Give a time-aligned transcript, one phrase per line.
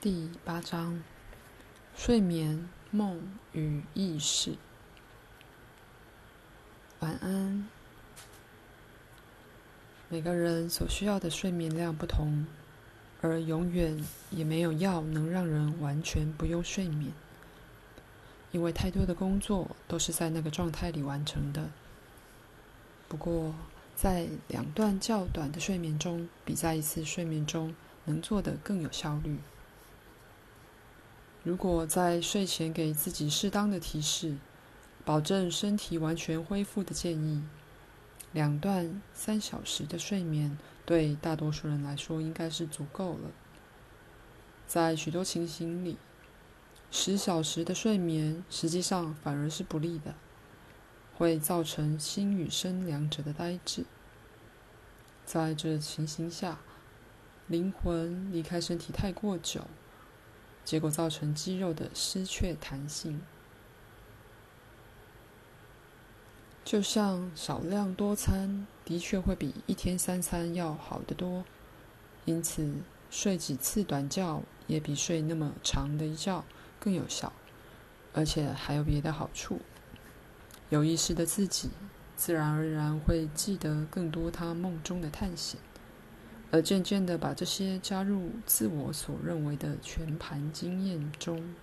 [0.00, 1.02] 第八章：
[1.96, 3.20] 睡眠、梦
[3.52, 4.54] 与意识。
[7.00, 7.66] 晚安。
[10.08, 12.46] 每个人所需要的睡眠量不同，
[13.20, 14.00] 而永远
[14.30, 17.12] 也没有药能让人完全不用睡眠，
[18.52, 21.70] 因为太多的工作都是在那个状态里完成的。
[23.08, 23.52] 不过，
[23.96, 27.74] 在两段较短的睡眠中，比在一次睡眠中
[28.04, 29.38] 能做得更有效率。
[31.42, 34.36] 如果在睡前给自己适当的提示，
[35.04, 37.42] 保证身体完全恢复的建议，
[38.32, 43.30] 两段三小时的睡眠对大多数人来说应该是足够了。
[44.66, 45.96] 在许多情形里，
[46.90, 50.14] 十小时的睡眠实际上反而是不利的。
[51.16, 53.84] 会造成心与身两者的呆滞。
[55.26, 56.60] 在这情形下，
[57.48, 59.66] 灵魂离开身体太过久，
[60.68, 63.22] 结果造成肌肉的失去弹性。
[66.62, 71.42] 就像少量多餐的确会比一天三餐要好得多，
[72.26, 72.70] 因此
[73.10, 76.44] 睡几次短觉也比睡那么长的一觉
[76.78, 77.32] 更有效，
[78.12, 79.62] 而且还有别的好处。
[80.68, 81.70] 有意识的自己，
[82.14, 85.58] 自然而然会记得更多他梦中的探险，
[86.50, 91.54] 而渐渐地把这些加入自我所认为的全盘经验中。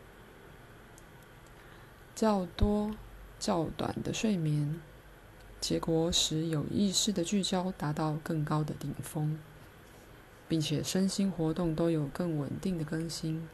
[2.15, 2.95] 较多、
[3.39, 4.79] 较短的睡眠，
[5.59, 9.37] 结果使有意识的聚焦达到更高的顶峰，
[10.47, 13.47] 并且身心活动都有更稳定的更新，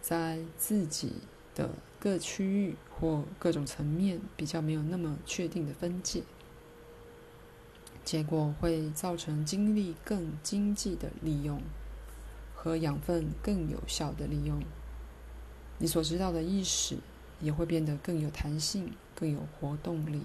[0.00, 1.12] 在自己
[1.54, 6.22] 的各区域或各种层面比较没有那么确定的分界，
[8.04, 11.62] 结果会造成精力更经济的利用
[12.54, 14.62] 和养分更有效的利用。
[15.78, 16.98] 你所知道的意识
[17.40, 20.22] 也会变得更有弹性、更有活动力。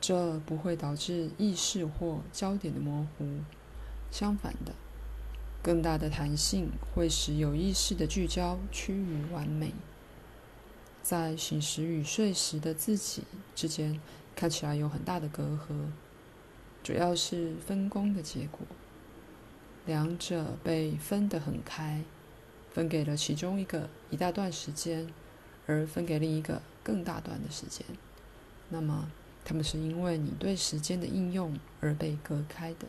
[0.00, 3.40] 这不会导致意识或焦点的模糊，
[4.10, 4.72] 相反的。
[5.62, 9.72] 更大的弹性会使有意识的聚焦趋于完美，
[11.02, 13.24] 在醒时与睡时的自己
[13.56, 14.00] 之间
[14.36, 15.74] 看起来有很大的隔阂，
[16.84, 18.60] 主要是分工的结果。
[19.86, 22.04] 两者被分得很开，
[22.70, 25.08] 分给了其中一个一大段时间，
[25.66, 27.86] 而分给另一个更大段的时间。
[28.68, 29.10] 那么，
[29.42, 32.86] 他们是因为你对时间的应用而被隔开的。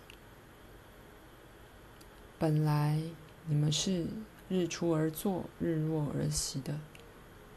[2.38, 3.00] 本来
[3.46, 4.08] 你们是
[4.50, 6.78] 日出而作，日落而息的，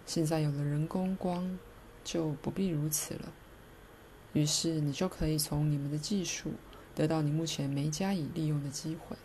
[0.07, 1.59] 现在有了人工光，
[2.05, 3.33] 就不必如此了。
[4.33, 6.53] 于是你就可以从你们的技术
[6.95, 9.17] 得到你目前没加以利用的机会。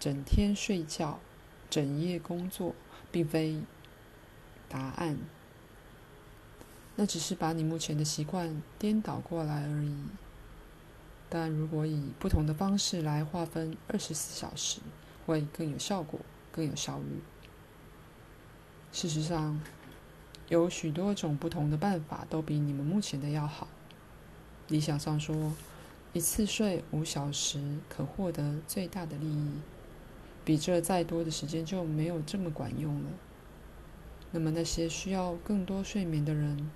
[0.00, 1.20] 整天睡觉，
[1.70, 2.74] 整夜工作，
[3.12, 3.62] 并非
[4.68, 5.16] 答案，
[6.96, 9.96] 那只是把你目前的习惯颠倒过来而已。
[11.28, 14.80] 但如果以不同的方式来划分二十四小时，
[15.24, 16.18] 会更有效果，
[16.50, 17.22] 更有效率。
[18.90, 19.60] 事实上，
[20.48, 23.68] 有许多种不同的办法都比你们目前的要好。
[24.68, 25.52] 理想上说，
[26.12, 29.50] 一次睡五小时可获得最大的利益，
[30.44, 33.10] 比这再多的时间就没有这么管用了。
[34.30, 36.70] 那么那些需要更多睡眠的人，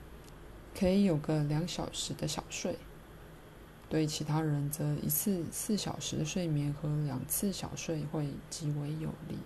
[0.79, 2.77] 可以有个两小时的小睡。
[3.89, 9.39] 对其他人则一次四小时的睡眠和两次小睡会极为有利。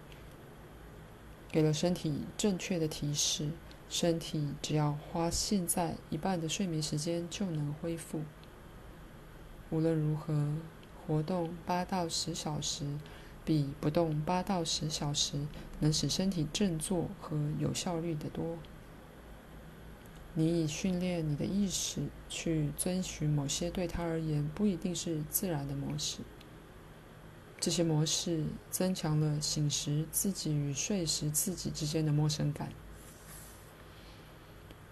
[1.53, 3.51] 给了身体正确的提示，
[3.91, 8.23] 身体只要花现在一半的睡眠时间就能恢复。
[9.69, 10.55] 无论如何，
[11.07, 12.85] 活动八到十小时
[13.45, 15.35] 比不动八到十小时
[15.81, 18.57] 能使身体振作和有效率的多。
[20.35, 26.21] 你以训练你的意识去遵循某些对他而言不一定是自然的模式，
[27.59, 32.69] 这些模式增强了醒时自己与睡时自己之间的陌生感。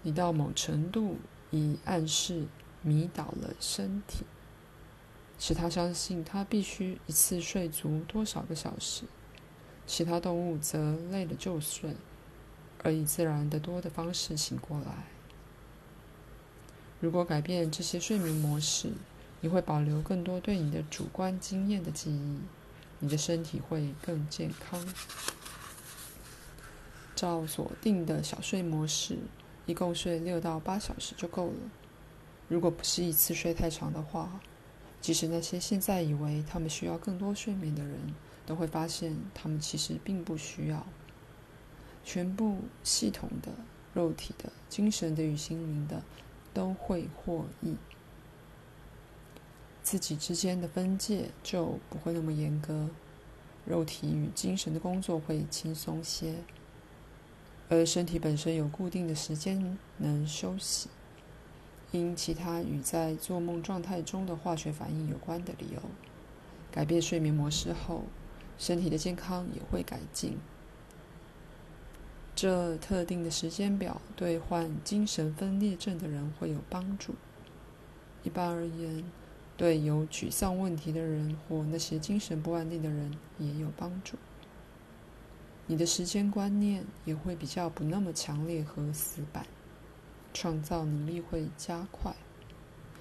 [0.01, 1.17] 你到某程度
[1.51, 2.45] 以暗示
[2.81, 4.25] 迷倒了身体，
[5.37, 9.03] 使他相信他必须一次睡足多少个小时，
[9.85, 11.95] 其他动物则累了就睡，
[12.83, 15.05] 而以自然得多的方式醒过来。
[17.01, 18.91] 如果改变这些睡眠模式，
[19.41, 22.39] 你会保留更多对你的主观经验的记忆，
[22.99, 24.85] 你的身体会更健康。
[27.15, 29.17] 照锁定的小睡模式，
[29.69, 31.53] 一共睡六到八小时就够了。
[32.47, 34.39] 如果不是一次睡太长的话，
[34.99, 37.99] 即使那些现在以为他们需要更多睡眠的人，
[38.47, 40.83] 都会发现，他们其实并不需要。
[42.03, 43.51] 全部系统的、
[43.93, 46.01] 肉体的、精神的与心灵的，
[46.51, 47.75] 都会获益。
[49.83, 52.89] 自己之间的分界就不会那么严格，
[53.65, 56.37] 肉体与精神的工作会轻松些，
[57.69, 60.89] 而身体本身有固定的时间能休息。
[61.91, 65.81] 因其他与在做梦状态中的化学反应有关的理由，
[66.71, 68.03] 改变睡眠模式后，
[68.59, 70.37] 身体的健康也会改进。
[72.35, 77.15] 这特定的时间表对患精神分裂症的人会有帮助。
[78.21, 79.03] 一般而言，
[79.57, 84.15] 对有沮丧问题的人或那些精神不安定的人也有帮助。
[85.69, 89.45] 你的时间观念也会比较不那么强烈和死板。
[90.33, 92.15] 创造能力会加快，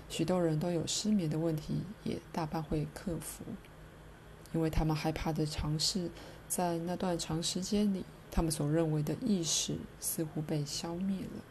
[0.08, 3.44] 许多人都有失眠的问题，也大半会克服，
[4.54, 6.10] 因为他们害怕的尝试，
[6.48, 11.42] 在那段长时间里，他们所认为的意识似乎被消灭了。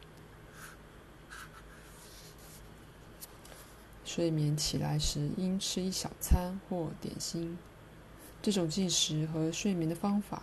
[4.03, 7.55] 睡眠起来时，应吃一小餐或点心，
[8.41, 10.41] 这种进食和睡眠的方法，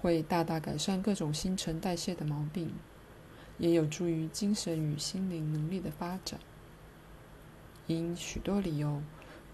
[0.00, 2.72] 会大大改善各种新陈代谢的毛病。
[3.58, 6.38] 也有助于精神与心灵能力的发展。
[7.86, 9.00] 因许多理由，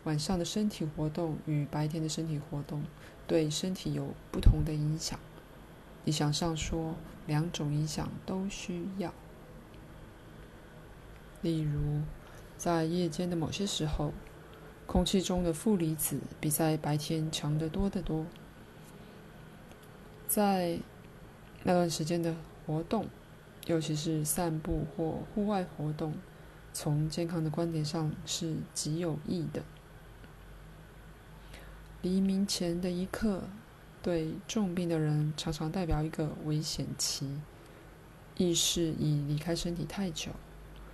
[0.02, 2.82] 晚上的身体活动与白天的身体活动
[3.28, 5.20] 对身体有不同的影响。
[6.04, 6.96] 理想上说，
[7.28, 9.14] 两种影响都需要。
[11.42, 12.00] 例如，
[12.58, 14.12] 在夜间的某些时候，
[14.84, 18.26] 空气中的负离子比在白天强得多得多。
[20.32, 20.78] 在
[21.62, 22.34] 那段时间的
[22.64, 23.06] 活动。
[23.66, 26.14] 尤其是散步或户外活动，
[26.72, 29.62] 从健康的观点上是极有益的。
[32.00, 33.42] 黎明前的一刻，
[34.02, 37.30] 对重病的人常常代表一个危险期，
[38.36, 40.32] 意识已离开身体太久，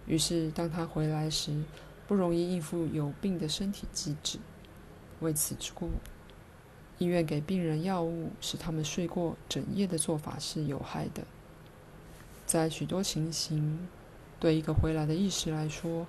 [0.07, 1.63] 于是当他回来时，
[2.07, 4.39] 不容易应付有病的身体机制。
[5.21, 5.89] 为此之故，
[6.99, 11.25] 医院给病人药物使他们睡过整夜的做法是有害的。
[12.45, 13.89] 在许多情形，
[14.41, 16.07] 对一个回来的意识来说，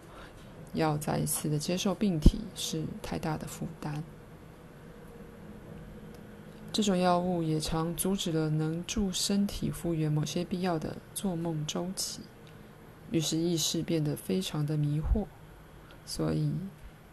[0.73, 4.03] 要再一次的接受病体是太大的负担。
[6.71, 12.21] 这种药物也常阻止了能助身体复原某些必要的做梦周期，
[13.11, 15.25] 于是意识变得非常的迷惑。
[16.05, 16.53] 所以，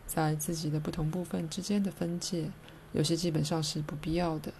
[0.07, 2.51] 在自己的不同部分之间的分界，
[2.97, 4.55] 有些基本上是不必要的，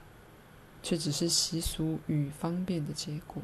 [0.83, 3.43] 却只是习俗与方便的结果。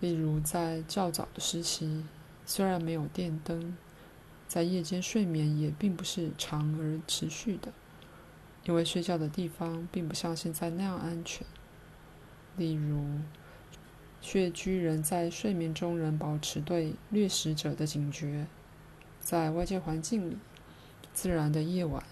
[0.00, 2.04] 例如，在较早的时期，
[2.44, 3.76] 虽然没有电灯，
[4.48, 7.72] 在夜间睡眠也并不是长而持续的，
[8.64, 11.46] 因为睡觉的地方并不像现在那样安全。
[12.56, 13.20] 例如，
[14.20, 18.48] 穴居人在睡眠中仍保持对掠食者的警觉，
[19.20, 20.36] 在外界环境里，
[21.14, 22.02] 自然的夜晚，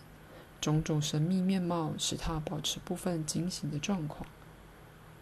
[0.64, 4.26] 种种神秘面貌使他保持部分警醒的状况。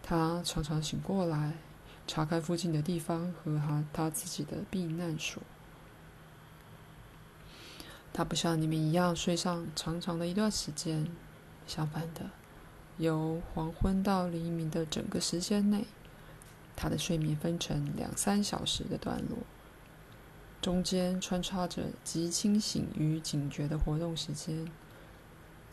[0.01, 1.53] 他常常醒过来。
[2.05, 5.41] 查看附近的地方和他他自己的避难所。
[8.11, 11.07] 他不像你们一样睡上长长的一段时间，
[11.65, 12.29] 相反的，
[12.97, 15.85] 由黄昏到黎明的整个时间内，
[16.75, 19.37] 他的睡眠分成两三小时的段落，
[20.61, 24.67] 中间穿插着极清醒与警觉的活动时间。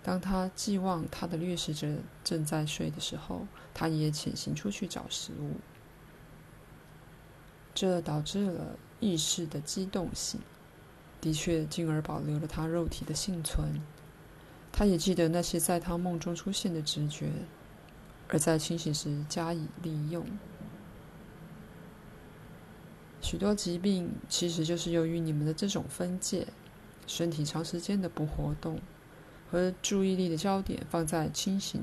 [0.03, 5.57] 当他寄望他的掠食者正在睡的时候，他也潜行出去找食物。
[7.75, 10.41] 这导致了意识的机动性，
[11.21, 13.81] 的确，进而保留了他肉体的幸存。
[14.73, 17.31] 他也记得那些在他梦中出现的直觉，
[18.29, 20.27] 而在清醒时加以利用。
[23.21, 26.47] 许多疾病其实就是由于你们的这种分界，
[27.07, 28.81] 身体长时间的不活动，
[29.51, 31.83] 和注意力的焦点放在清醒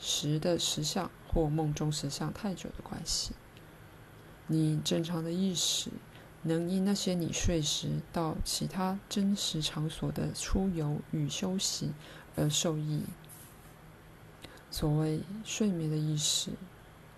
[0.00, 3.32] 时的实相或梦中实相太久的关系。
[4.46, 5.90] 你正常的意识
[6.42, 11.92] 能因那些你睡时到其他真实场所的出游与休息
[12.34, 13.04] 而受益。
[14.70, 16.50] 所谓睡眠的意识，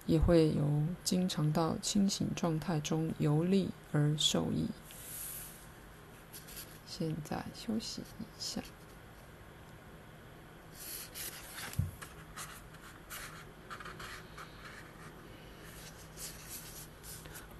[0.06, 4.68] 也会由经常到清醒状态中游历而受益。
[6.86, 8.60] 现在休息一下。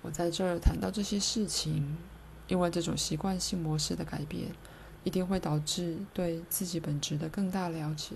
[0.04, 1.96] 我在这儿谈到这些事情，
[2.46, 4.48] 因为这种习惯性模式的改变，
[5.02, 8.14] 一定会导致对自己本质的更大了解。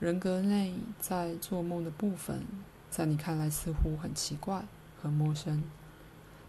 [0.00, 2.42] 人格内在做梦的部分，
[2.88, 4.64] 在你看来似乎很奇怪、
[5.02, 5.62] 很陌生，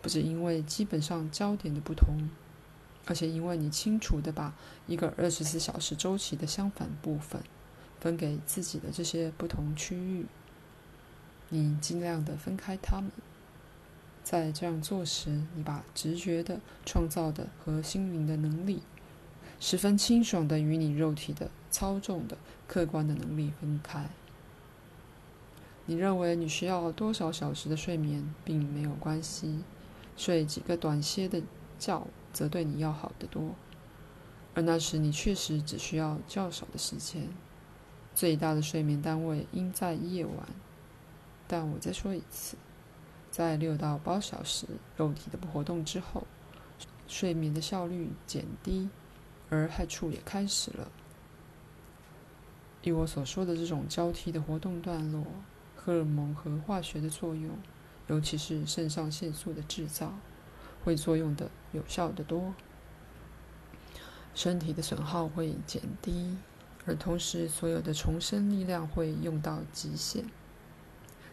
[0.02, 2.30] 不只因为基本上焦点的不同，
[3.08, 4.56] 而且因为你清楚地把
[4.88, 7.44] 一个二十四小时周期的相反部分
[8.00, 10.26] 分给自己的这些不同区域，
[11.50, 13.12] 你尽量地分开它们。
[14.30, 18.82] 在这样做时，你把直觉的、创造的和心灵的能力，
[19.58, 24.10] 十分清爽的与你肉体的操纵的客观的能力分开。
[25.86, 29.64] 你认为你需要多少小时的睡眠，并没有关系，
[30.18, 31.42] 睡几个短些的
[31.80, 33.56] 觉则对你要好得多。
[34.54, 37.30] 而那时你确实只需要较少的时间。
[38.14, 40.50] 最大的睡眠单位应在夜晚。
[41.48, 42.58] 但我再说一次。
[43.30, 44.66] 在六到八小时
[44.96, 46.26] 肉体的活动之后，
[47.08, 48.90] 睡眠的效率减低，
[49.50, 50.92] 而害处也开始了。
[52.84, 55.26] 以我所说的这种交替的活动段落，
[55.76, 57.58] 荷尔蒙和化学的作用，
[58.08, 60.14] 尤其是肾上腺素的制造，
[60.84, 62.54] 会作用的有效得多。
[64.34, 66.38] 身体的损耗会减低，
[66.86, 70.26] 而同时所有的重生力量会用到极限。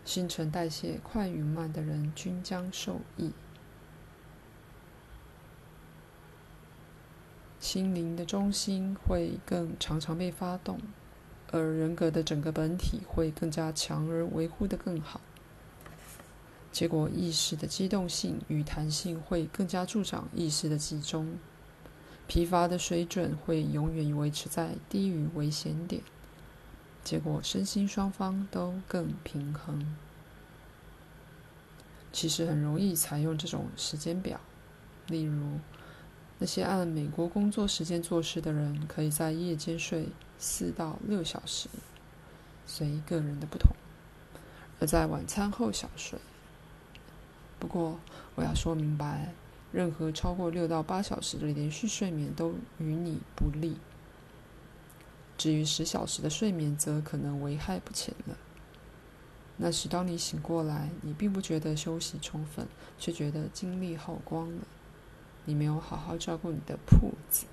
[0.04, 3.32] 新陈代谢快与慢的人均将受益。
[7.58, 10.78] 心灵的中心会更常常被发动，
[11.50, 15.20] 而人格的整个本体会更加强而维护得更好。
[16.70, 21.38] 结果，意识的机动性与弹性会更加助长意识的集中，
[22.26, 26.02] 疲乏的水准会永远维持在低于危险点。
[27.04, 29.94] 结果，身心双方都更平衡。
[32.10, 34.40] 其实很容易采用这种时间表，
[35.08, 35.58] 例如，
[36.38, 40.08] 那些按美国工作时间做事的人，可以在夜间睡
[40.38, 41.68] 四到六小时，
[42.66, 43.74] 随个人的不同；
[44.80, 46.18] 而在晚餐后小睡。
[47.58, 47.98] 不过，
[48.36, 49.34] 我要说明白，
[49.72, 53.76] 任何超过六到八小时的连续睡眠都与你不利。
[55.36, 58.36] 至于十小时的睡眠，则可能危害不浅了。
[59.56, 62.66] 那时，当你醒过来，你并不觉得休息充分，
[62.98, 64.62] 却觉得精力耗光了。
[65.44, 67.46] 你没有好好照顾你的铺子。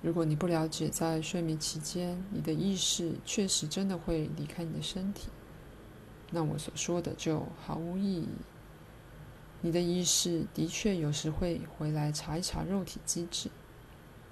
[0.00, 5.28] 如果你不了解，在睡眠期间，你的意识确实真的会离开你的身体，
[6.30, 8.28] 那我所说的就毫无意义。
[9.60, 13.50] 你的意识的确有时会回来查一查肉体机制。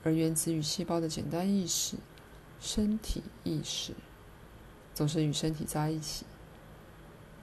[0.03, 1.97] 而原子与细胞的简单意识，
[2.59, 3.93] 身体意识，
[4.95, 6.25] 总是与身体在一起。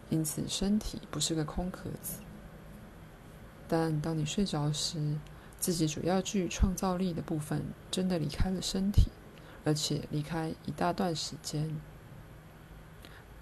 [0.09, 2.19] 因此，身体不是个空壳子。
[3.67, 5.17] 但当你睡着时，
[5.59, 9.11] 自己主要具创造力的部分真的离开了身体，
[9.65, 11.79] 而且离开一大段时间。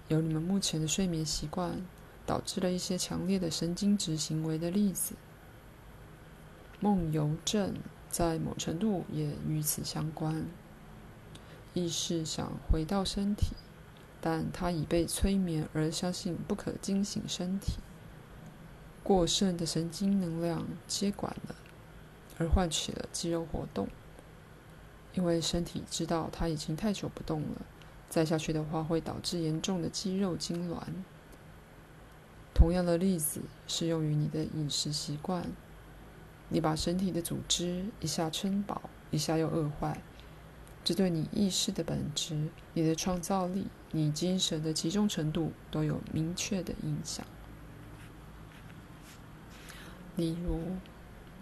[0.08, 1.84] 有你们目前的睡眠习惯
[2.24, 5.14] 导致了一些强烈的神经质行为的例子，
[6.80, 7.74] 梦游症。
[8.10, 10.46] 在某程度也与此相关。
[11.74, 13.54] 意识想回到身体，
[14.20, 17.74] 但他已被催眠而相信不可惊醒身体。
[19.02, 21.54] 过剩的神经能量接管了，
[22.38, 23.88] 而唤起了肌肉活动。
[25.14, 27.62] 因为身体知道他已经太久不动了，
[28.08, 30.80] 再下去的话会导致严重的肌肉痉挛。
[32.54, 35.46] 同样的例子适用于你的饮食习惯。
[36.48, 40.00] 你把身体的组织一下撑饱，一下又饿坏，
[40.84, 47.26] 这对你意识的本质、你的创造力、你精神的集中程度都有明确的影响。
[50.14, 50.60] 例如，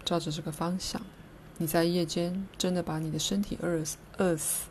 [0.03, 1.01] 照着这个方向，
[1.57, 4.67] 你在夜间真的把你的身体饿死，饿死，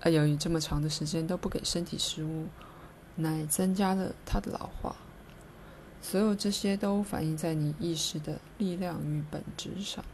[0.00, 2.48] 而由于这么长的时间都不给身体食物，
[3.14, 4.96] 乃增加了它的老化。
[6.08, 10.04] 所有这些都反映在你意识的力量与本质上。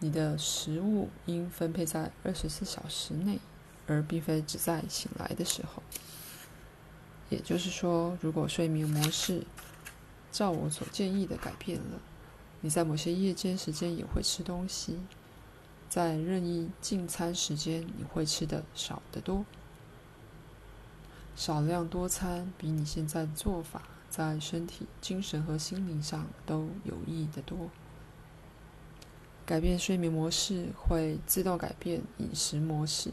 [0.00, 3.38] 你的食物应分配在二十四小时内，
[3.86, 5.80] 而并非只在醒来的时候。
[7.28, 9.44] 也就是说，如果睡眠模式
[10.32, 12.00] 照我所建议的改变了，
[12.62, 14.98] 你在某些夜间时间也会吃东西，
[15.88, 19.44] 在任意进餐时间你会吃得少得多。
[21.36, 23.82] 少量多餐比你现在做法。
[24.10, 27.70] 在身体、精神和心灵上都有益得多。
[29.46, 33.12] 改变睡眠模式会自动改变饮食模式。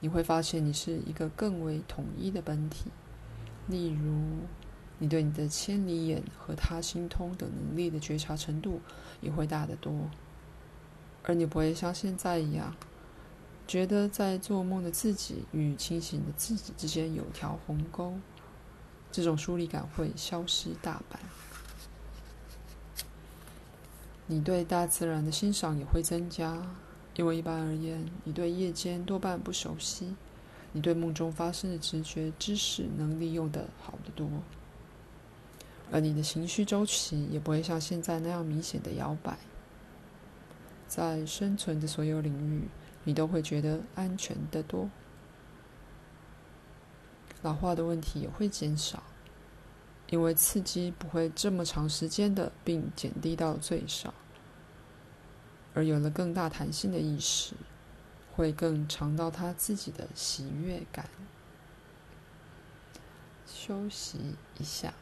[0.00, 2.90] 你会发现你是一个更为统一的本体。
[3.66, 4.20] 例如，
[4.98, 8.80] 你对你的千里眼和他心通等能力的觉察程度
[9.22, 9.92] 也会大得多。
[11.22, 12.76] 而你不会像现在一样，
[13.66, 18.12] 觉得在做梦的自己与清醒的自己之间有条鸿沟，
[19.14, 21.20] 这种疏离感会消失大半。
[24.26, 26.60] 你对大自然的欣赏也会增加，
[27.14, 30.16] 因为一般而言，你对夜间多半不熟悉，
[30.72, 34.28] 你对梦中发生的直觉知识能利用的好得多，
[35.92, 39.38] 而你的情绪周期也不会像现在那样明显的摇摆。
[40.88, 42.66] 在生存的所有领域，
[43.04, 44.90] 你都会觉得安全得多，
[47.44, 49.04] 老化的问题也会减少。
[50.10, 54.12] 因为刺激不会这么长时间的，并减低到最少，
[55.72, 57.54] 而有了更大弹性的意识，
[58.36, 61.08] 会更尝到他自己的喜悦感。
[63.46, 64.92] 休息一下。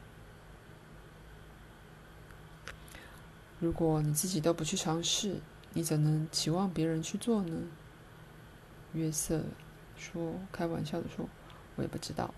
[3.59, 5.41] 如果你自己都不去尝试，
[5.73, 7.63] 你怎能期望别人去做呢？
[8.93, 9.43] 约瑟
[9.97, 11.29] 说，开玩笑的说
[11.77, 12.33] ：“我也不知道。”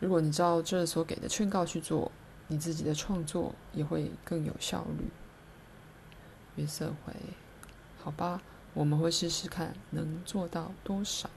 [0.00, 2.10] 如果你照这所给的劝告去做，
[2.48, 5.08] 你自己的创作也会更有效率。
[6.56, 7.14] 约瑟回
[8.02, 8.42] ：“好吧，
[8.74, 11.28] 我们会试试看能做到多少。”